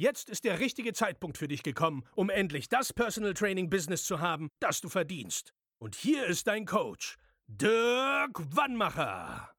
[0.00, 4.18] Jetzt ist der richtige Zeitpunkt für dich gekommen, um endlich das Personal Training Business zu
[4.18, 5.52] haben, das du verdienst.
[5.78, 7.18] Und hier ist dein Coach,
[7.48, 9.50] Dirk Wannmacher.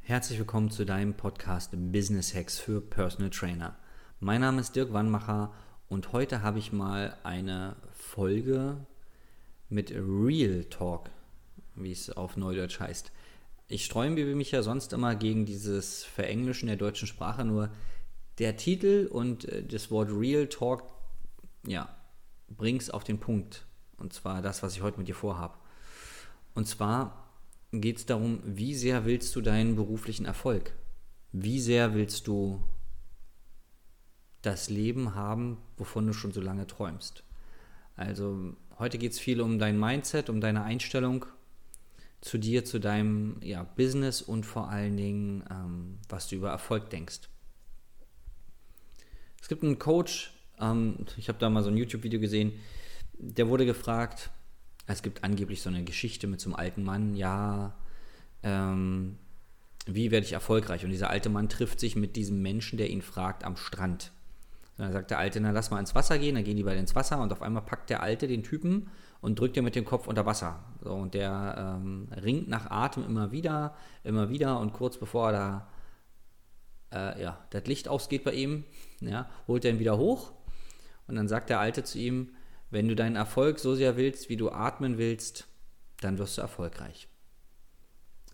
[0.00, 3.78] Herzlich willkommen zu deinem Podcast Business Hacks für Personal Trainer.
[4.18, 5.54] Mein Name ist Dirk Wannmacher
[5.88, 8.84] und heute habe ich mal eine Folge
[9.68, 11.10] mit Real Talk,
[11.76, 13.12] wie es auf Neudeutsch heißt.
[13.68, 17.70] Ich sträube mich ja sonst immer gegen dieses Verenglischen der deutschen Sprache, nur
[18.38, 20.84] der Titel und äh, das Wort Real Talk,
[21.66, 21.88] ja,
[22.48, 23.66] bring's auf den Punkt.
[23.98, 25.64] Und zwar das, was ich heute mit dir vorhab.
[26.54, 27.30] Und zwar
[27.72, 30.72] geht es darum, wie sehr willst du deinen beruflichen Erfolg?
[31.32, 32.62] Wie sehr willst du
[34.42, 37.24] das Leben haben, wovon du schon so lange träumst?
[37.96, 41.26] Also heute geht es viel um dein Mindset, um deine Einstellung
[42.20, 46.90] zu dir, zu deinem ja, Business und vor allen Dingen, ähm, was du über Erfolg
[46.90, 47.28] denkst.
[49.46, 52.54] Es gibt einen Coach, ähm, ich habe da mal so ein YouTube-Video gesehen,
[53.12, 54.32] der wurde gefragt,
[54.88, 57.76] es gibt angeblich so eine Geschichte mit so einem alten Mann, ja,
[58.42, 59.18] ähm,
[59.86, 60.84] wie werde ich erfolgreich?
[60.84, 64.10] Und dieser alte Mann trifft sich mit diesem Menschen, der ihn fragt, am Strand.
[64.78, 66.80] Und dann sagt der Alte, na lass mal ins Wasser gehen, dann gehen die beide
[66.80, 69.84] ins Wasser und auf einmal packt der Alte den Typen und drückt ihn mit dem
[69.84, 70.58] Kopf unter Wasser.
[70.82, 75.32] So, und der ähm, ringt nach Atem immer wieder, immer wieder und kurz bevor er
[75.32, 75.68] da
[76.96, 78.64] äh, ja, das Licht ausgeht bei ihm,
[79.00, 80.32] ja, holt er ihn wieder hoch
[81.06, 82.34] und dann sagt der Alte zu ihm,
[82.70, 85.46] wenn du deinen Erfolg so sehr willst, wie du atmen willst,
[86.00, 87.08] dann wirst du erfolgreich.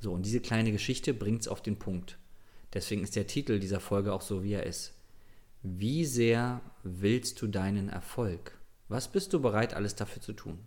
[0.01, 2.19] So, und diese kleine Geschichte bringt es auf den Punkt.
[2.73, 4.95] Deswegen ist der Titel dieser Folge auch so, wie er ist.
[5.63, 8.59] Wie sehr willst du deinen Erfolg?
[8.89, 10.59] Was bist du bereit, alles dafür zu tun?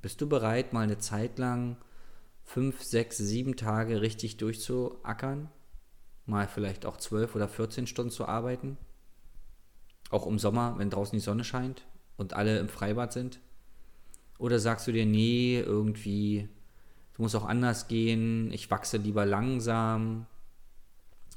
[0.00, 1.76] Bist du bereit, mal eine Zeit lang
[2.42, 5.50] fünf, sechs, sieben Tage richtig durchzuackern?
[6.28, 8.76] Mal vielleicht auch 12 oder 14 Stunden zu arbeiten.
[10.10, 13.40] Auch im Sommer, wenn draußen die Sonne scheint und alle im Freibad sind.
[14.38, 16.48] Oder sagst du dir, nee, irgendwie,
[17.14, 20.26] du musst auch anders gehen, ich wachse lieber langsam.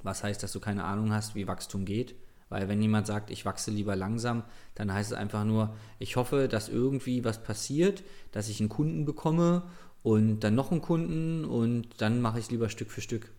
[0.03, 2.16] Was heißt, dass du keine Ahnung hast, wie Wachstum geht?
[2.50, 4.44] Weil wenn jemand sagt, ich wachse lieber langsam,
[4.75, 8.03] dann heißt es einfach nur, ich hoffe, dass irgendwie was passiert,
[8.34, 9.63] dass ich einen Kunden bekomme
[10.03, 13.31] und dann noch einen Kunden und dann mache ich es lieber Stück für Stück.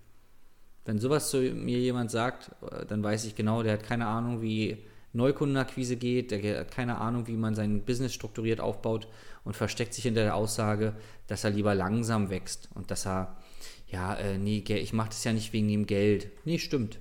[0.84, 4.42] Wenn sowas zu mir jemand sagt, äh, dann weiß ich genau, der hat keine Ahnung,
[4.42, 4.78] wie
[5.12, 9.06] Neukundenakquise geht, der hat keine Ahnung, wie man sein Business strukturiert aufbaut
[9.44, 10.94] und versteckt sich hinter der Aussage,
[11.26, 13.36] dass er lieber langsam wächst und dass er,
[13.88, 16.30] ja, äh, nee, ich mache das ja nicht wegen dem Geld.
[16.44, 16.98] Nee, stimmt.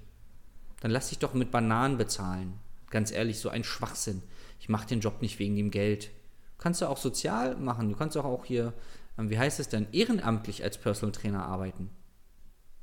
[0.81, 2.53] Dann lass dich doch mit Bananen bezahlen.
[2.89, 4.21] Ganz ehrlich, so ein Schwachsinn.
[4.59, 6.11] Ich mache den Job nicht wegen dem Geld.
[6.57, 7.89] Kannst du auch sozial machen.
[7.89, 8.73] Du kannst auch, auch hier,
[9.17, 11.89] ähm, wie heißt es denn, ehrenamtlich als Personal Trainer arbeiten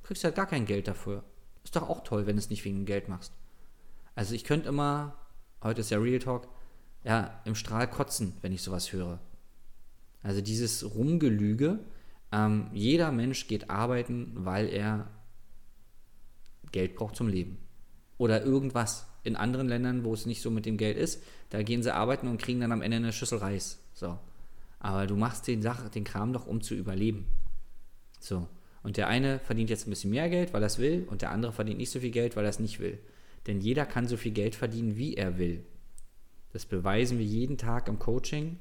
[0.09, 1.23] kriegst halt gar kein Geld dafür.
[1.65, 3.31] Ist doch auch toll, wenn du es nicht wegen Geld machst.
[4.15, 5.15] Also ich könnte immer,
[5.63, 6.49] heute ist ja Real Talk,
[7.05, 9.21] ja, im Strahl kotzen, wenn ich sowas höre.
[10.23, 11.81] Also dieses Rumgelüge,
[12.33, 15.11] ähm, jeder Mensch geht arbeiten, weil er
[16.73, 17.59] Geld braucht zum Leben.
[18.17, 19.07] Oder irgendwas.
[19.25, 22.29] In anderen Ländern, wo es nicht so mit dem Geld ist, da gehen sie arbeiten
[22.29, 23.79] und kriegen dann am Ende eine Schüssel Reis.
[23.93, 24.19] So.
[24.81, 27.27] Aber du machst den, Sach den Kram doch, um zu überleben.
[28.21, 28.49] So.
[28.83, 31.31] Und der eine verdient jetzt ein bisschen mehr Geld, weil er es will, und der
[31.31, 32.99] andere verdient nicht so viel Geld, weil er es nicht will.
[33.47, 35.65] Denn jeder kann so viel Geld verdienen, wie er will.
[36.53, 38.59] Das beweisen wir jeden Tag im Coaching.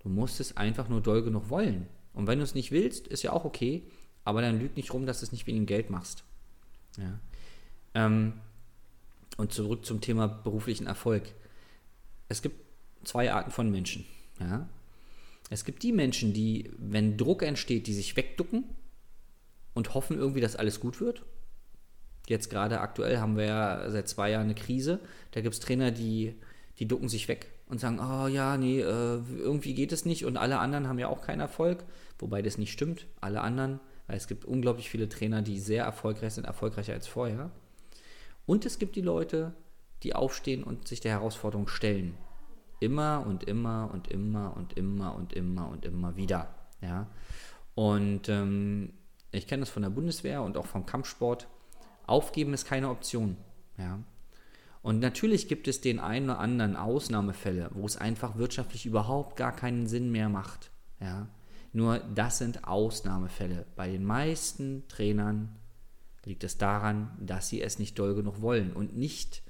[0.00, 1.86] Du musst es einfach nur doll genug wollen.
[2.12, 3.82] Und wenn du es nicht willst, ist ja auch okay,
[4.24, 6.24] aber dann lüg nicht rum, dass du es nicht wegen Geld machst.
[6.98, 7.18] Ja.
[7.94, 8.34] Ähm,
[9.36, 11.22] und zurück zum Thema beruflichen Erfolg.
[12.28, 12.56] Es gibt
[13.04, 14.04] zwei Arten von Menschen.
[14.40, 14.68] Ja.
[15.52, 18.64] Es gibt die Menschen, die, wenn Druck entsteht, die sich wegducken
[19.74, 21.26] und hoffen irgendwie, dass alles gut wird.
[22.26, 24.98] Jetzt gerade aktuell haben wir ja seit zwei Jahren eine Krise.
[25.32, 26.36] Da gibt es Trainer, die,
[26.78, 30.38] die ducken sich weg und sagen, oh ja, nee, äh, irgendwie geht es nicht und
[30.38, 31.84] alle anderen haben ja auch keinen Erfolg,
[32.18, 33.06] wobei das nicht stimmt.
[33.20, 37.50] Alle anderen, weil es gibt unglaublich viele Trainer, die sehr erfolgreich sind, erfolgreicher als vorher.
[38.46, 39.52] Und es gibt die Leute,
[40.02, 42.16] die aufstehen und sich der Herausforderung stellen
[42.82, 46.48] immer und immer und immer und immer und immer und immer wieder.
[46.80, 47.06] Ja?
[47.74, 48.92] Und ähm,
[49.30, 51.48] ich kenne das von der Bundeswehr und auch vom Kampfsport.
[52.06, 53.36] Aufgeben ist keine Option.
[53.78, 54.00] Ja?
[54.82, 59.54] Und natürlich gibt es den einen oder anderen Ausnahmefälle, wo es einfach wirtschaftlich überhaupt gar
[59.54, 60.70] keinen Sinn mehr macht.
[61.00, 61.28] Ja?
[61.72, 63.64] Nur das sind Ausnahmefälle.
[63.76, 65.56] Bei den meisten Trainern
[66.24, 69.42] liegt es daran, dass sie es nicht doll genug wollen und nicht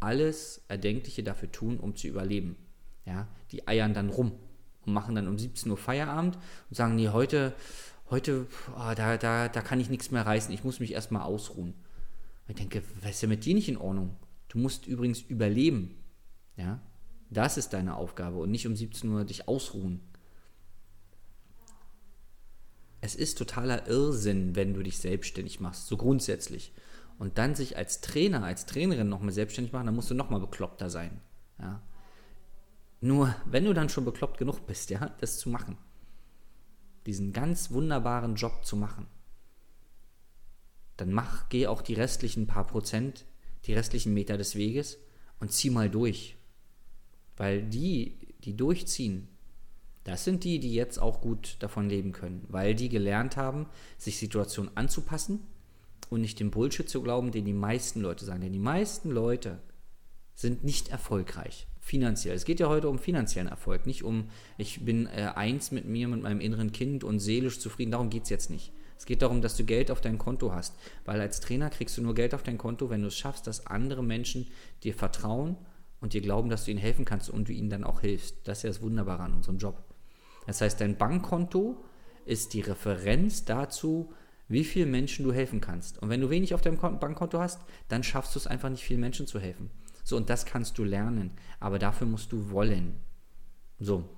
[0.00, 2.56] alles Erdenkliche dafür tun, um zu überleben.
[3.04, 3.28] Ja?
[3.50, 4.32] Die eiern dann rum
[4.86, 6.36] und machen dann um 17 Uhr Feierabend
[6.68, 7.54] und sagen, nee, heute,
[8.10, 8.46] heute,
[8.76, 11.74] oh, da, da, da kann ich nichts mehr reißen, ich muss mich erstmal ausruhen.
[12.48, 14.16] Ich denke, was ist ja mit dir nicht in Ordnung?
[14.48, 15.96] Du musst übrigens überleben.
[16.56, 16.80] Ja?
[17.30, 20.00] Das ist deine Aufgabe und nicht um 17 Uhr dich ausruhen.
[23.00, 26.72] Es ist totaler Irrsinn, wenn du dich selbstständig machst, so grundsätzlich.
[27.18, 30.90] Und dann sich als Trainer, als Trainerin nochmal selbstständig machen, dann musst du nochmal bekloppter
[30.90, 31.20] sein.
[31.58, 31.80] Ja?
[33.04, 35.76] Nur, wenn du dann schon bekloppt genug bist, ja, das zu machen,
[37.04, 39.08] diesen ganz wunderbaren Job zu machen,
[40.96, 43.24] dann mach, geh auch die restlichen paar Prozent,
[43.64, 44.98] die restlichen Meter des Weges
[45.40, 46.36] und zieh mal durch.
[47.36, 49.26] Weil die, die durchziehen,
[50.04, 53.66] das sind die, die jetzt auch gut davon leben können, weil die gelernt haben,
[53.98, 55.40] sich Situationen anzupassen
[56.08, 58.42] und nicht dem Bullshit zu glauben, den die meisten Leute sagen.
[58.42, 59.60] Denn die meisten Leute
[60.36, 62.36] sind nicht erfolgreich finanziell.
[62.36, 66.06] Es geht ja heute um finanziellen Erfolg, nicht um, ich bin äh, eins mit mir,
[66.06, 67.90] mit meinem inneren Kind und seelisch zufrieden.
[67.90, 68.72] Darum geht es jetzt nicht.
[68.96, 70.76] Es geht darum, dass du Geld auf dein Konto hast.
[71.04, 73.66] Weil als Trainer kriegst du nur Geld auf dein Konto, wenn du es schaffst, dass
[73.66, 74.46] andere Menschen
[74.84, 75.56] dir vertrauen
[76.00, 78.36] und dir glauben, dass du ihnen helfen kannst und du ihnen dann auch hilfst.
[78.44, 79.82] Das ist ja das Wunderbare an unserem Job.
[80.46, 81.82] Das heißt, dein Bankkonto
[82.24, 84.12] ist die Referenz dazu,
[84.46, 86.00] wie vielen Menschen du helfen kannst.
[86.00, 89.00] Und wenn du wenig auf deinem Bankkonto hast, dann schaffst du es einfach nicht, vielen
[89.00, 89.70] Menschen zu helfen.
[90.02, 91.32] So, und das kannst du lernen.
[91.60, 93.00] Aber dafür musst du wollen.
[93.78, 94.08] So.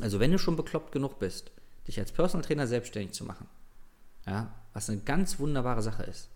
[0.00, 1.50] Also, wenn du schon bekloppt genug bist,
[1.86, 3.48] dich als Personal Trainer selbstständig zu machen,
[4.26, 6.30] ja, was eine ganz wunderbare Sache ist,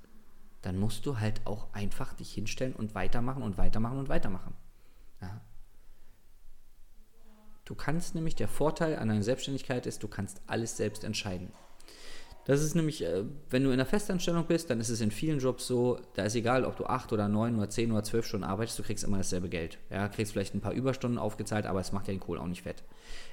[0.62, 4.54] dann musst du halt auch einfach dich hinstellen und weitermachen und weitermachen und weitermachen.
[5.20, 5.40] Ja.
[7.64, 11.52] Du kannst nämlich, der Vorteil an deiner Selbstständigkeit ist, du kannst alles selbst entscheiden.
[12.46, 15.38] Das ist nämlich, äh, wenn du in einer Festanstellung bist, dann ist es in vielen
[15.38, 18.44] Jobs so, da ist egal, ob du acht oder neun oder zehn oder zwölf Stunden
[18.44, 19.78] arbeitest, du kriegst immer dasselbe Geld.
[19.90, 22.62] Ja, kriegst vielleicht ein paar Überstunden aufgezahlt, aber es macht ja den Kohl auch nicht
[22.62, 22.82] fett.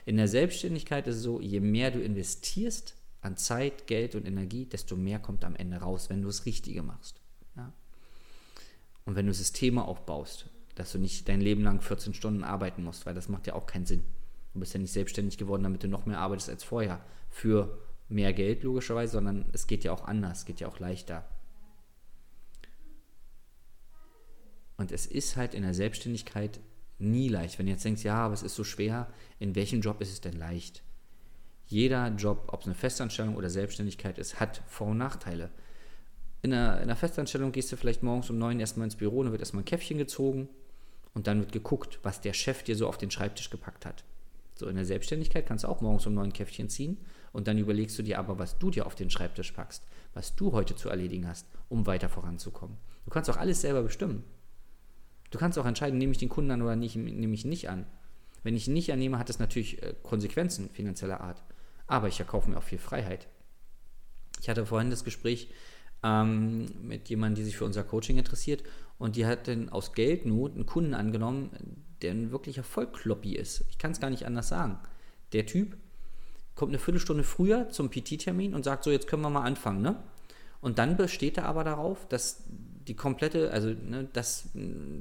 [0.05, 4.65] In der Selbstständigkeit ist es so, je mehr du investierst, an Zeit, Geld und Energie,
[4.65, 7.19] desto mehr kommt am Ende raus, wenn du das Richtige machst.
[7.55, 7.73] Ja?
[9.05, 13.05] Und wenn du Systeme aufbaust, dass du nicht dein Leben lang 14 Stunden arbeiten musst,
[13.05, 14.03] weil das macht ja auch keinen Sinn.
[14.53, 17.01] Du bist ja nicht selbstständig geworden, damit du noch mehr arbeitest als vorher.
[17.29, 17.77] Für
[18.09, 21.27] mehr Geld logischerweise, sondern es geht ja auch anders, es geht ja auch leichter.
[24.77, 26.59] Und es ist halt in der Selbstständigkeit
[26.99, 27.57] nie leicht.
[27.57, 30.21] Wenn du jetzt denkst, ja, aber es ist so schwer, in welchem Job ist es
[30.21, 30.83] denn leicht?
[31.67, 35.49] jeder Job, ob es eine Festanstellung oder Selbstständigkeit ist, hat Vor- und Nachteile.
[36.41, 39.31] In einer, in einer Festanstellung gehst du vielleicht morgens um neun erstmal ins Büro, dann
[39.31, 40.47] wird erstmal ein Käffchen gezogen
[41.13, 44.05] und dann wird geguckt, was der Chef dir so auf den Schreibtisch gepackt hat.
[44.55, 46.97] So in der Selbstständigkeit kannst du auch morgens um neun Käffchen ziehen
[47.37, 50.51] und dann überlegst du dir aber, was du dir auf den Schreibtisch packst, was du
[50.51, 52.77] heute zu erledigen hast, um weiter voranzukommen.
[53.05, 54.23] Du kannst auch alles selber bestimmen.
[55.31, 57.69] Du kannst auch entscheiden, nehme ich den Kunden an oder nicht, nehme ich ihn nicht
[57.69, 57.85] an.
[58.43, 61.43] Wenn ich ihn nicht annehme, hat das natürlich äh, Konsequenzen finanzieller Art
[61.87, 63.27] aber ich erkaufe mir auch viel Freiheit.
[64.39, 65.49] Ich hatte vorhin das Gespräch
[66.03, 68.63] ähm, mit jemandem, die sich für unser Coaching interessiert
[68.99, 73.65] und die hat dann aus Geldnot einen Kunden angenommen, der ein wirklicher Vollkloppi ist.
[73.69, 74.79] Ich kann es gar nicht anders sagen.
[75.33, 75.77] Der Typ
[76.57, 80.03] kommt eine Viertelstunde früher zum PT-Termin und sagt so, jetzt können wir mal anfangen, ne?
[80.59, 82.43] Und dann besteht er aber darauf, dass
[82.87, 84.49] die komplette, also ne, dass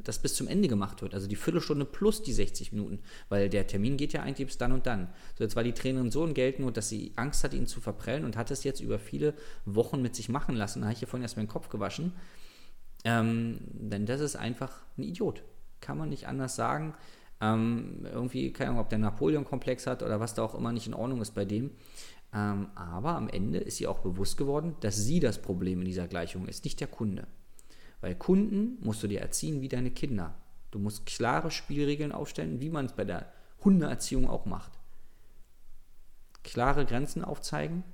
[0.04, 1.14] das bis zum Ende gemacht wird.
[1.14, 2.98] Also die Viertelstunde plus die 60 Minuten,
[3.28, 5.08] weil der Termin geht ja eigentlich bis dann und dann.
[5.38, 8.24] So, jetzt war die Trainerin so in Geldnot, dass sie Angst hatte, ihn zu verprellen
[8.24, 9.34] und hat es jetzt über viele
[9.64, 10.80] Wochen mit sich machen lassen.
[10.80, 12.12] Da habe ich hier vorhin erst meinen Kopf gewaschen.
[13.04, 15.42] Ähm, denn das ist einfach ein Idiot.
[15.80, 16.94] Kann man nicht anders sagen.
[17.40, 20.94] Ähm, irgendwie, keine Ahnung, ob der Napoleon-Komplex hat oder was da auch immer nicht in
[20.94, 21.70] Ordnung ist bei dem.
[22.32, 26.08] Ähm, aber am Ende ist ihr auch bewusst geworden, dass sie das Problem in dieser
[26.08, 27.26] Gleichung ist, nicht der Kunde.
[28.00, 30.34] Weil Kunden musst du dir erziehen wie deine Kinder.
[30.70, 33.32] Du musst klare Spielregeln aufstellen, wie man es bei der
[33.64, 34.72] Hundeerziehung auch macht.
[36.42, 37.84] Klare Grenzen aufzeigen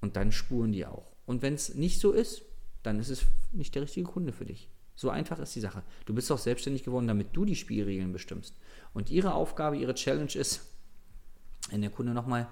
[0.00, 1.14] und dann spuren die auch.
[1.26, 2.42] Und wenn es nicht so ist,
[2.82, 4.68] dann ist es nicht der richtige Kunde für dich.
[4.96, 5.82] So einfach ist die Sache.
[6.06, 8.54] Du bist auch selbstständig geworden, damit du die Spielregeln bestimmst.
[8.92, 10.60] Und ihre Aufgabe, ihre Challenge ist,
[11.70, 12.46] wenn der Kunde nochmal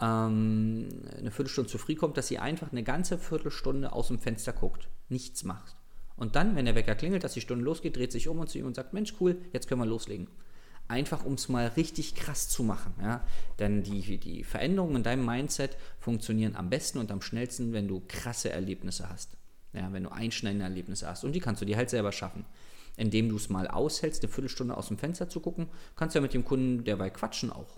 [0.00, 4.52] ähm, eine Viertelstunde zu früh kommt, dass sie einfach eine ganze Viertelstunde aus dem Fenster
[4.52, 5.76] guckt, nichts macht.
[6.16, 8.58] Und dann, wenn der Wecker klingelt, dass die Stunde losgeht, dreht sich um und zu
[8.58, 10.28] ihm und sagt, Mensch, cool, jetzt können wir loslegen.
[10.88, 12.94] Einfach, um es mal richtig krass zu machen.
[13.00, 13.24] Ja?
[13.58, 18.02] Denn die, die Veränderungen in deinem Mindset funktionieren am besten und am schnellsten, wenn du
[18.08, 19.37] krasse Erlebnisse hast.
[19.72, 21.24] Ja, wenn du einschneidende Erlebnisse hast.
[21.24, 22.44] Und die kannst du dir halt selber schaffen.
[22.96, 26.22] Indem du es mal aushältst, eine Viertelstunde aus dem Fenster zu gucken, kannst du ja
[26.22, 27.76] mit dem Kunden derweil quatschen auch.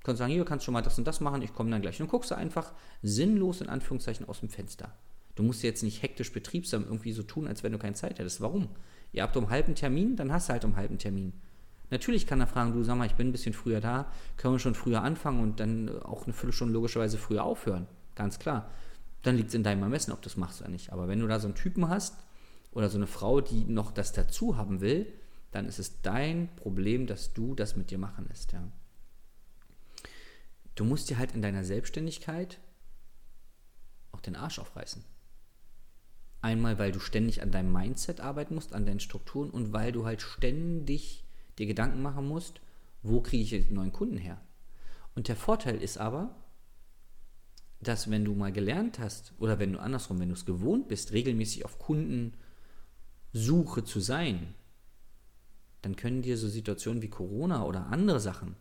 [0.00, 1.82] Du kannst sagen, hier kannst du schon mal das und das machen, ich komme dann
[1.82, 2.00] gleich.
[2.00, 4.96] Und guckst du einfach sinnlos in Anführungszeichen aus dem Fenster.
[5.34, 8.40] Du musst jetzt nicht hektisch betriebsam irgendwie so tun, als wenn du keine Zeit hättest.
[8.40, 8.68] Warum?
[9.12, 11.32] Ihr habt um halben Termin, dann hast du halt um halben Termin.
[11.90, 14.58] Natürlich kann er fragen, du sag mal, ich bin ein bisschen früher da, können wir
[14.58, 17.86] schon früher anfangen und dann auch eine Viertelstunde logischerweise früher aufhören.
[18.14, 18.70] Ganz klar.
[19.22, 20.92] Dann liegt es in deinem Ermessen, ob du es machst oder nicht.
[20.92, 22.16] Aber wenn du da so einen Typen hast
[22.72, 25.06] oder so eine Frau, die noch das dazu haben will,
[25.52, 28.52] dann ist es dein Problem, dass du das mit dir machen lässt.
[28.52, 28.66] Ja.
[30.74, 32.58] Du musst dir halt in deiner Selbstständigkeit
[34.10, 35.04] auch den Arsch aufreißen.
[36.40, 40.04] Einmal, weil du ständig an deinem Mindset arbeiten musst, an deinen Strukturen und weil du
[40.04, 41.24] halt ständig
[41.58, 42.60] dir Gedanken machen musst,
[43.02, 44.40] wo kriege ich jetzt neuen Kunden her?
[45.14, 46.34] Und der Vorteil ist aber,
[47.82, 51.12] dass wenn du mal gelernt hast, oder wenn du andersrum, wenn du es gewohnt bist,
[51.12, 52.34] regelmäßig auf Kundensuche
[53.84, 54.54] zu sein,
[55.82, 58.56] dann können dir so Situationen wie Corona oder andere Sachen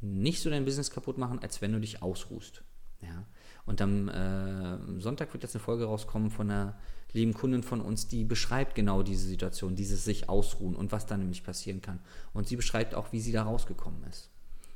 [0.00, 2.62] nicht so dein Business kaputt machen, als wenn du dich ausruhst.
[3.02, 3.26] Ja?
[3.66, 6.78] Und am äh, Sonntag wird jetzt eine Folge rauskommen von einer
[7.12, 11.20] lieben Kundin von uns, die beschreibt genau diese Situation, dieses sich ausruhen und was dann
[11.20, 12.00] nämlich passieren kann.
[12.32, 14.30] Und sie beschreibt auch, wie sie da rausgekommen ist.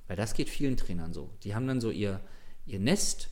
[0.09, 1.31] Weil das geht vielen Trainern so.
[1.45, 2.21] Die haben dann so ihr,
[2.67, 3.31] ihr Nest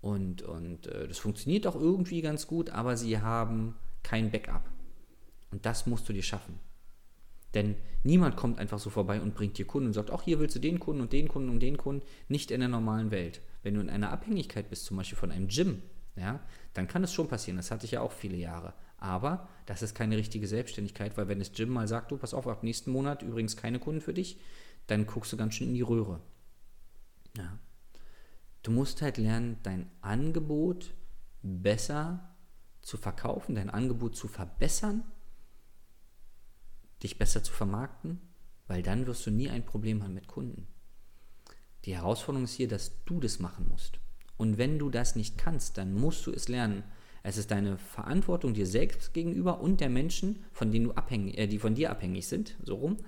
[0.00, 4.70] und, und äh, das funktioniert auch irgendwie ganz gut, aber sie haben kein Backup.
[5.50, 6.58] Und das musst du dir schaffen.
[7.54, 10.56] Denn niemand kommt einfach so vorbei und bringt dir Kunden und sagt, ach, hier willst
[10.56, 12.04] du den Kunden und den Kunden und den Kunden.
[12.28, 13.40] Nicht in der normalen Welt.
[13.62, 15.82] Wenn du in einer Abhängigkeit bist, zum Beispiel von einem Gym,
[16.16, 16.40] ja,
[16.74, 17.56] dann kann es schon passieren.
[17.56, 18.74] Das hatte ich ja auch viele Jahre.
[18.98, 22.46] Aber das ist keine richtige Selbstständigkeit, weil wenn das Gym mal sagt, du, pass auf,
[22.46, 24.38] ab nächsten Monat übrigens keine Kunden für dich,
[24.86, 26.20] dann guckst du ganz schön in die Röhre.
[27.36, 27.58] Ja.
[28.62, 30.94] Du musst halt lernen, dein Angebot
[31.42, 32.36] besser
[32.82, 35.04] zu verkaufen, dein Angebot zu verbessern,
[37.02, 38.20] dich besser zu vermarkten,
[38.66, 40.66] weil dann wirst du nie ein Problem haben mit Kunden.
[41.84, 44.00] Die Herausforderung ist hier, dass du das machen musst.
[44.36, 46.84] Und wenn du das nicht kannst, dann musst du es lernen.
[47.22, 51.46] Es ist deine Verantwortung dir selbst gegenüber und der Menschen, von denen du abhängig, äh,
[51.46, 52.98] die von dir abhängig sind, so rum,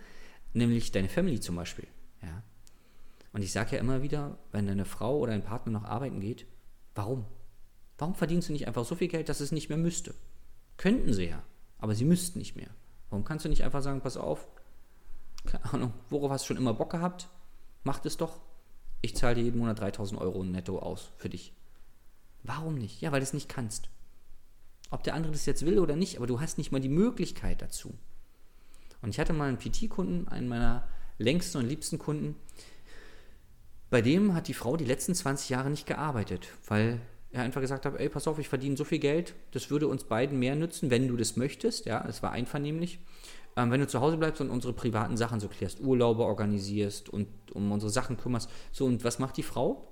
[0.53, 1.87] nämlich deine Family zum Beispiel.
[3.33, 6.47] Und ich sage ja immer wieder, wenn deine Frau oder dein Partner noch arbeiten geht,
[6.95, 7.25] warum?
[7.99, 10.15] Warum verdienst du nicht einfach so viel Geld, dass es nicht mehr müsste?
[10.77, 11.43] Könnten sie ja,
[11.79, 12.71] aber sie müssten nicht mehr.
[13.11, 14.49] Warum kannst du nicht einfach sagen, pass auf,
[15.45, 17.29] keine Ahnung, worauf hast du schon immer Bock gehabt?
[17.85, 18.41] Mach es doch.
[19.03, 21.55] Ich zahle dir jeden Monat 3000 Euro netto aus für dich.
[22.43, 23.01] Warum nicht?
[23.01, 23.89] Ja, weil du es nicht kannst.
[24.91, 27.63] Ob der andere das jetzt will oder nicht, aber du hast nicht mal die Möglichkeit
[27.63, 27.95] dazu.
[29.03, 30.87] Und ich hatte mal einen PT-Kunden, einen meiner
[31.19, 32.37] längsten und liebsten Kunden.
[33.91, 37.01] Bei dem hat die Frau die letzten 20 Jahre nicht gearbeitet, weil
[37.33, 40.05] er einfach gesagt hat, ey, pass auf, ich verdiene so viel Geld, das würde uns
[40.05, 41.87] beiden mehr nützen, wenn du das möchtest.
[41.87, 43.01] Ja, es war einvernehmlich.
[43.57, 47.27] Ähm, wenn du zu Hause bleibst und unsere privaten Sachen so klärst, Urlaube organisierst und
[47.53, 48.49] um unsere Sachen kümmerst.
[48.71, 49.89] So, und was macht die Frau?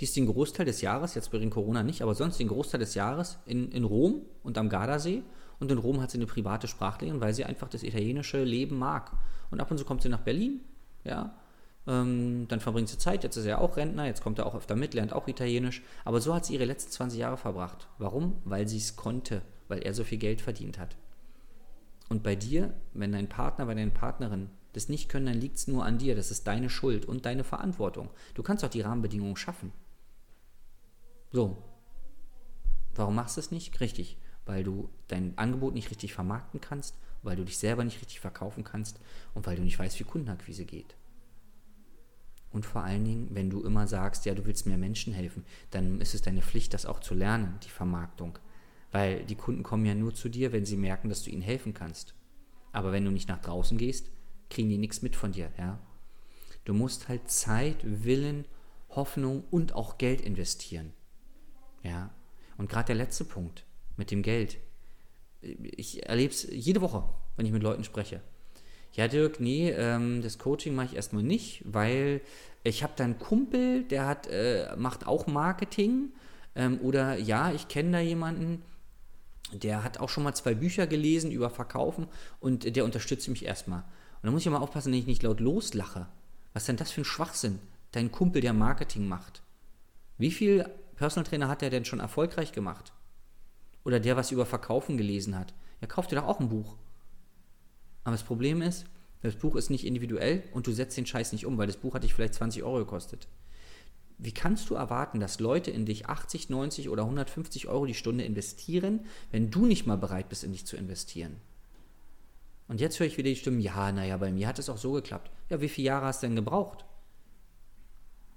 [0.00, 2.94] Die ist den Großteil des Jahres, jetzt wegen Corona nicht, aber sonst den Großteil des
[2.94, 5.22] Jahres in, in Rom und am Gardasee.
[5.58, 9.12] Und in Rom hat sie eine private Sprachlehrerin, weil sie einfach das italienische Leben mag.
[9.50, 10.60] Und ab und zu kommt sie nach Berlin,
[11.04, 11.34] ja,
[11.86, 14.74] ähm, dann verbringt sie Zeit, jetzt ist er auch Rentner, jetzt kommt er auch öfter
[14.74, 15.82] mit, lernt auch Italienisch.
[16.04, 17.88] Aber so hat sie ihre letzten 20 Jahre verbracht.
[17.98, 18.38] Warum?
[18.44, 20.96] Weil sie es konnte, weil er so viel Geld verdient hat.
[22.08, 25.68] Und bei dir, wenn dein Partner, bei deiner Partnerin das nicht können, dann liegt es
[25.68, 26.14] nur an dir.
[26.14, 28.10] Das ist deine Schuld und deine Verantwortung.
[28.34, 29.72] Du kannst auch die Rahmenbedingungen schaffen.
[31.32, 31.62] So.
[32.94, 33.80] Warum machst du es nicht?
[33.80, 34.18] Richtig.
[34.44, 38.64] Weil du dein Angebot nicht richtig vermarkten kannst, weil du dich selber nicht richtig verkaufen
[38.64, 39.00] kannst
[39.34, 40.94] und weil du nicht weißt, wie Kundenakquise geht.
[42.56, 46.00] Und vor allen Dingen, wenn du immer sagst, ja, du willst mehr Menschen helfen, dann
[46.00, 48.38] ist es deine Pflicht, das auch zu lernen, die Vermarktung.
[48.92, 51.74] Weil die Kunden kommen ja nur zu dir, wenn sie merken, dass du ihnen helfen
[51.74, 52.14] kannst.
[52.72, 54.10] Aber wenn du nicht nach draußen gehst,
[54.48, 55.78] kriegen die nichts mit von dir, ja.
[56.64, 58.46] Du musst halt Zeit, Willen,
[58.88, 60.94] Hoffnung und auch Geld investieren.
[61.82, 62.08] Ja.
[62.56, 63.66] Und gerade der letzte Punkt
[63.98, 64.56] mit dem Geld.
[65.42, 67.04] Ich erlebe es jede Woche,
[67.36, 68.22] wenn ich mit Leuten spreche.
[68.96, 72.22] Ja, Dirk, nee, ähm, das Coaching mache ich erstmal nicht, weil
[72.64, 76.12] ich habe da einen Kumpel, der hat, äh, macht auch Marketing.
[76.54, 78.62] Ähm, oder ja, ich kenne da jemanden,
[79.52, 82.08] der hat auch schon mal zwei Bücher gelesen über Verkaufen
[82.40, 83.80] und der unterstützt mich erstmal.
[83.80, 86.08] Und da muss ich mal aufpassen, dass ich nicht laut loslache.
[86.54, 87.58] Was ist denn das für ein Schwachsinn?
[87.92, 89.42] Dein Kumpel, der Marketing macht.
[90.16, 92.94] Wie viel Personal Trainer hat der denn schon erfolgreich gemacht?
[93.84, 95.52] Oder der was über Verkaufen gelesen hat?
[95.82, 96.76] Ja, kauft dir doch auch ein Buch.
[98.06, 98.84] Aber das Problem ist,
[99.22, 101.92] das Buch ist nicht individuell und du setzt den Scheiß nicht um, weil das Buch
[101.92, 103.26] hat dich vielleicht 20 Euro gekostet.
[104.16, 108.22] Wie kannst du erwarten, dass Leute in dich 80, 90 oder 150 Euro die Stunde
[108.22, 111.34] investieren, wenn du nicht mal bereit bist, in dich zu investieren?
[112.68, 114.92] Und jetzt höre ich wieder die Stimmen, ja, naja, bei mir hat es auch so
[114.92, 115.32] geklappt.
[115.50, 116.84] Ja, wie viele Jahre hast du denn gebraucht?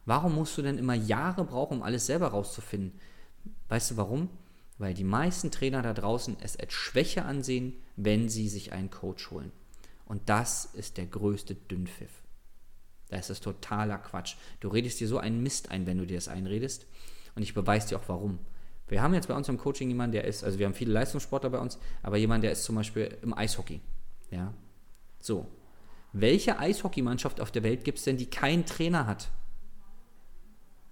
[0.07, 2.99] Warum musst du denn immer Jahre brauchen, um alles selber rauszufinden?
[3.67, 4.29] Weißt du warum?
[4.79, 9.29] Weil die meisten Trainer da draußen es als Schwäche ansehen, wenn sie sich einen Coach
[9.29, 9.51] holen.
[10.05, 12.23] Und das ist der größte Dünnpfiff.
[13.09, 14.35] Das ist totaler Quatsch.
[14.59, 16.87] Du redest dir so einen Mist ein, wenn du dir das einredest.
[17.35, 18.39] Und ich beweise dir auch warum.
[18.87, 21.51] Wir haben jetzt bei uns im Coaching jemanden, der ist, also wir haben viele Leistungssportler
[21.51, 23.81] bei uns, aber jemand, der ist zum Beispiel im Eishockey.
[24.31, 24.53] Ja.
[25.19, 25.47] So.
[26.11, 29.29] Welche Eishockeymannschaft auf der Welt gibt es denn, die keinen Trainer hat?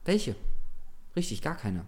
[0.06, 0.36] Welche?
[1.16, 1.86] Richtig, gar keine.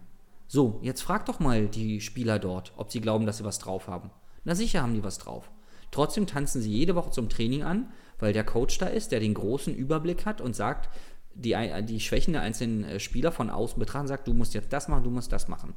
[0.52, 3.88] So, jetzt frag doch mal die Spieler dort, ob sie glauben, dass sie was drauf
[3.88, 4.10] haben.
[4.46, 5.52] Na sicher haben die was drauf.
[5.92, 9.36] Trotzdem tanzen sie jede Woche zum Training an, weil der Coach da ist, der den
[9.36, 10.90] großen Überblick hat und sagt,
[11.36, 14.88] die, die Schwächen der einzelnen äh, Spieler von außen betrachten, sagt, du musst jetzt das
[14.88, 15.76] machen, du musst das machen.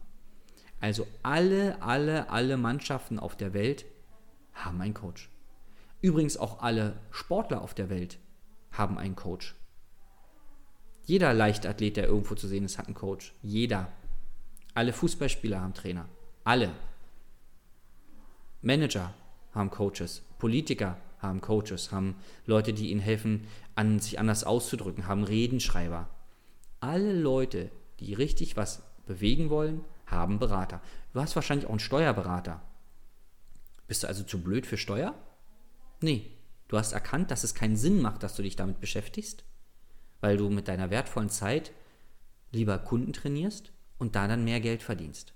[0.81, 3.85] Also alle, alle, alle Mannschaften auf der Welt
[4.55, 5.29] haben einen Coach.
[6.01, 8.19] Übrigens auch alle Sportler auf der Welt
[8.71, 9.55] haben einen Coach.
[11.05, 13.35] Jeder Leichtathlet, der irgendwo zu sehen ist, hat einen Coach.
[13.43, 13.93] Jeder.
[14.75, 16.09] Alle Fußballspieler haben Trainer.
[16.45, 16.71] Alle.
[18.63, 19.13] Manager
[19.55, 20.23] haben Coaches.
[20.39, 26.09] Politiker haben Coaches, haben Leute, die ihnen helfen, an sich anders auszudrücken, haben Redenschreiber.
[26.81, 30.81] Alle Leute, die richtig was bewegen wollen, haben Berater.
[31.13, 32.63] Du hast wahrscheinlich auch einen Steuerberater.
[33.87, 35.15] Bist du also zu blöd für Steuer?
[36.01, 36.31] Nee,
[36.69, 39.45] du hast erkannt, dass es keinen Sinn macht, dass du dich damit beschäftigst,
[40.21, 41.73] weil du mit deiner wertvollen Zeit
[42.51, 45.33] lieber Kunden trainierst und da dann mehr Geld verdienst.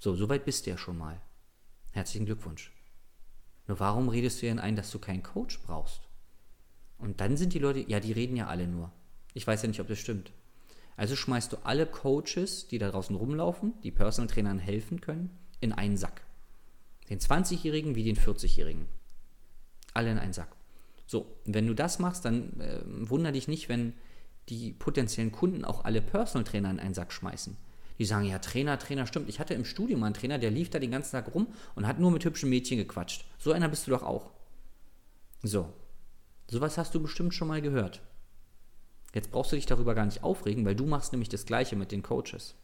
[0.00, 1.20] So, soweit bist du ja schon mal.
[1.92, 2.72] Herzlichen Glückwunsch.
[3.68, 6.00] Nur warum redest du ihnen ein, dass du keinen Coach brauchst?
[6.98, 8.90] Und dann sind die Leute, ja, die reden ja alle nur.
[9.34, 10.32] Ich weiß ja nicht, ob das stimmt.
[10.96, 15.72] Also schmeißt du alle Coaches, die da draußen rumlaufen, die Personal Trainern helfen können, in
[15.72, 16.22] einen Sack.
[17.08, 18.88] Den 20-Jährigen wie den 40-Jährigen.
[19.94, 20.56] Alle in einen Sack.
[21.06, 23.92] So, wenn du das machst, dann äh, wunder dich nicht, wenn
[24.48, 27.56] die potenziellen Kunden auch alle Personal Trainer in einen Sack schmeißen.
[27.98, 29.28] Die sagen, ja, Trainer, Trainer, stimmt.
[29.28, 31.86] Ich hatte im Studium mal einen Trainer, der lief da den ganzen Tag rum und
[31.86, 33.24] hat nur mit hübschen Mädchen gequatscht.
[33.38, 34.30] So einer bist du doch auch.
[35.42, 35.72] So.
[36.48, 38.02] Sowas hast du bestimmt schon mal gehört.
[39.14, 41.92] Jetzt brauchst du dich darüber gar nicht aufregen, weil du machst nämlich das Gleiche mit
[41.92, 42.54] den Coaches.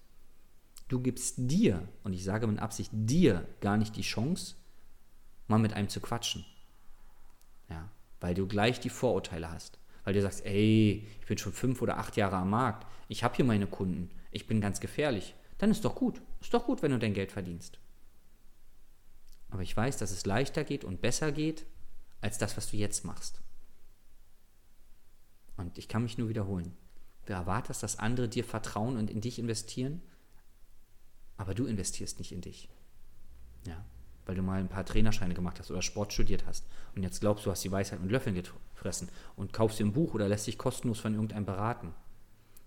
[0.88, 4.56] Du gibst dir, und ich sage mit Absicht dir, gar nicht die Chance,
[5.46, 6.46] mal mit einem zu quatschen.
[7.68, 9.78] Ja, weil du gleich die Vorurteile hast.
[10.08, 13.36] Weil du sagst, ey, ich bin schon fünf oder acht Jahre am Markt, ich habe
[13.36, 15.34] hier meine Kunden, ich bin ganz gefährlich.
[15.58, 16.22] Dann ist doch gut.
[16.40, 17.78] Ist doch gut, wenn du dein Geld verdienst.
[19.50, 21.66] Aber ich weiß, dass es leichter geht und besser geht,
[22.22, 23.42] als das, was du jetzt machst.
[25.58, 26.74] Und ich kann mich nur wiederholen.
[27.26, 30.00] Du erwartest, dass andere dir vertrauen und in dich investieren,
[31.36, 32.70] aber du investierst nicht in dich.
[33.66, 33.84] Ja,
[34.28, 37.46] weil du mal ein paar Trainerscheine gemacht hast oder Sport studiert hast und jetzt glaubst
[37.46, 38.40] du, hast die Weisheit mit Löffeln
[38.74, 41.94] gefressen und kaufst dir ein Buch oder lässt dich kostenlos von irgendeinem beraten.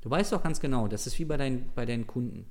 [0.02, 2.48] Du weißt doch ganz genau, das ist wie bei, dein, bei deinen Kunden.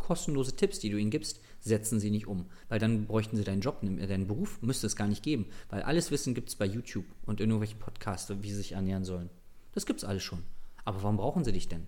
[0.00, 3.60] Kostenlose Tipps, die du ihnen gibst, setzen sie nicht um, weil dann bräuchten sie deinen
[3.60, 7.06] Job, deinen Beruf müsste es gar nicht geben, weil alles Wissen gibt es bei YouTube
[7.26, 9.30] und irgendwelchen Podcasts, wie sie sich ernähren sollen.
[9.70, 10.42] Das gibt es alles schon.
[10.84, 11.86] Aber warum brauchen sie dich denn?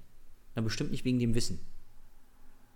[0.55, 1.59] Na, bestimmt nicht wegen dem Wissen.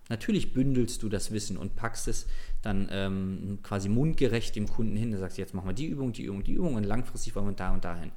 [0.09, 2.27] Natürlich bündelst du das Wissen und packst es
[2.61, 5.11] dann ähm, quasi mundgerecht dem Kunden hin.
[5.11, 7.53] Du sagst, jetzt machen wir die Übung, die Übung, die Übung und langfristig wollen wir
[7.53, 8.11] da und dahin.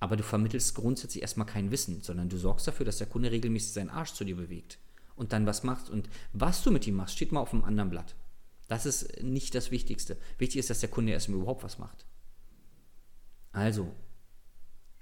[0.00, 3.72] Aber du vermittelst grundsätzlich erstmal kein Wissen, sondern du sorgst dafür, dass der Kunde regelmäßig
[3.72, 4.78] seinen Arsch zu dir bewegt
[5.16, 5.88] und dann was machst.
[5.88, 8.14] Und was du mit ihm machst, steht mal auf einem anderen Blatt.
[8.68, 10.16] Das ist nicht das Wichtigste.
[10.38, 12.06] Wichtig ist, dass der Kunde erstmal überhaupt was macht.
[13.52, 13.94] Also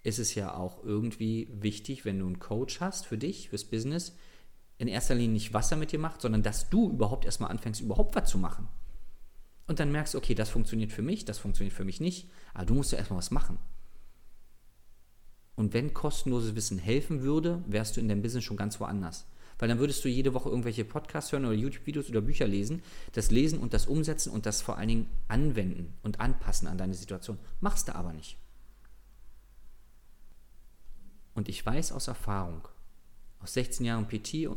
[0.02, 4.16] ist es ja auch irgendwie wichtig, wenn du einen Coach hast für dich, fürs Business,
[4.78, 7.80] in erster Linie nicht, was er mit dir macht, sondern dass du überhaupt erstmal anfängst,
[7.80, 8.68] überhaupt was zu machen.
[9.66, 12.74] Und dann merkst okay, das funktioniert für mich, das funktioniert für mich nicht, aber du
[12.74, 13.58] musst ja erstmal was machen.
[15.54, 19.26] Und wenn kostenloses Wissen helfen würde, wärst du in deinem Business schon ganz woanders.
[19.58, 22.82] Weil dann würdest du jede Woche irgendwelche Podcasts hören oder YouTube-Videos oder Bücher lesen,
[23.12, 26.94] das lesen und das umsetzen und das vor allen Dingen anwenden und anpassen an deine
[26.94, 27.38] Situation.
[27.60, 28.38] Machst du aber nicht.
[31.34, 32.66] Und ich weiß aus Erfahrung,
[33.42, 34.48] aus 16 Jahren PT,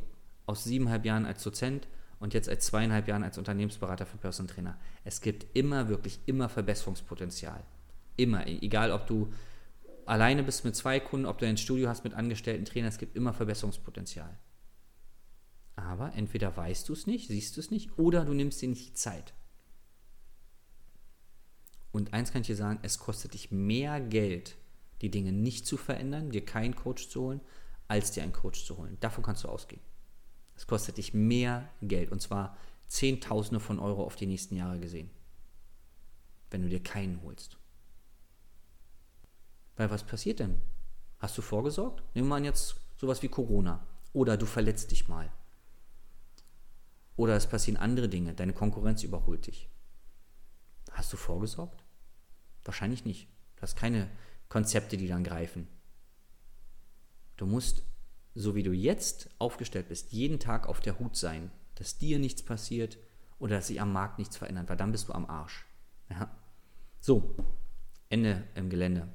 [0.46, 1.88] aus siebeneinhalb Jahren als Dozent
[2.20, 6.50] und jetzt als zweieinhalb Jahren als Unternehmensberater für Personal Trainer, es gibt immer, wirklich immer
[6.50, 7.64] Verbesserungspotenzial.
[8.18, 9.34] Immer, egal ob du
[10.06, 13.16] alleine bist mit zwei Kunden, ob du ein Studio hast mit angestellten Trainern, es gibt
[13.16, 14.38] immer Verbesserungspotenzial.
[15.76, 18.90] Aber entweder weißt du es nicht, siehst du es nicht, oder du nimmst dir nicht
[18.90, 19.34] die Zeit.
[21.92, 24.56] Und eins kann ich dir sagen, es kostet dich mehr Geld,
[25.02, 27.42] die Dinge nicht zu verändern, dir keinen Coach zu holen,
[27.88, 28.98] als dir einen Coach zu holen.
[29.00, 29.82] Davon kannst du ausgehen.
[30.56, 35.10] Es kostet dich mehr Geld und zwar Zehntausende von Euro auf die nächsten Jahre gesehen,
[36.52, 37.58] wenn du dir keinen holst.
[39.76, 40.62] Weil was passiert denn?
[41.20, 42.04] Hast du vorgesorgt?
[42.16, 43.86] Nehmen wir an jetzt sowas wie Corona.
[44.14, 45.32] Oder du verletzt dich mal.
[47.18, 48.34] Oder es passieren andere Dinge.
[48.34, 49.70] Deine Konkurrenz überholt dich.
[50.92, 51.84] Hast du vorgesorgt?
[52.64, 53.28] Wahrscheinlich nicht.
[53.56, 54.10] Du hast keine
[54.48, 55.68] Konzepte, die dann greifen.
[57.38, 57.84] Du musst,
[58.34, 62.44] so wie du jetzt aufgestellt bist, jeden Tag auf der Hut sein, dass dir nichts
[62.44, 62.98] passiert
[63.40, 65.66] oder dass sich am Markt nichts verändert, weil dann bist du am Arsch.
[66.10, 66.30] Ja?
[67.00, 67.36] So,
[68.10, 69.08] Ende im Gelände.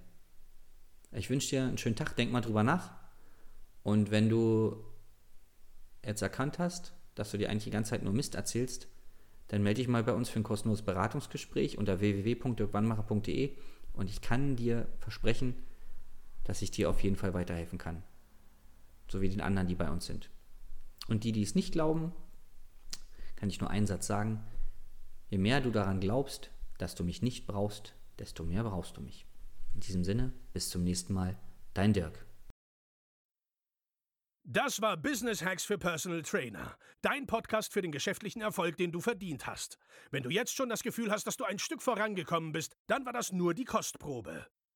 [1.13, 2.93] Ich wünsche dir einen schönen Tag, denk mal drüber nach.
[3.83, 4.77] Und wenn du
[6.05, 8.89] jetzt erkannt hast, dass du dir eigentlich die ganze Zeit nur Mist erzählst,
[9.49, 13.57] dann melde dich mal bei uns für ein kostenloses Beratungsgespräch unter www.dirkwannmacher.de
[13.95, 15.55] und ich kann dir versprechen,
[16.45, 18.03] dass ich dir auf jeden Fall weiterhelfen kann.
[19.11, 20.31] So wie den anderen, die bei uns sind.
[21.09, 22.13] Und die, die es nicht glauben,
[23.37, 24.45] kann ich nur einen Satz sagen.
[25.29, 29.27] Je mehr du daran glaubst, dass du mich nicht brauchst, desto mehr brauchst du mich.
[29.75, 31.39] In diesem Sinne, bis zum nächsten Mal,
[31.75, 32.27] dein Dirk.
[34.45, 36.77] Das war Business Hacks für Personal Trainer.
[37.03, 39.79] Dein Podcast für den geschäftlichen Erfolg, den du verdient hast.
[40.11, 43.13] Wenn du jetzt schon das Gefühl hast, dass du ein Stück vorangekommen bist, dann war
[43.13, 44.47] das nur die Kostprobe.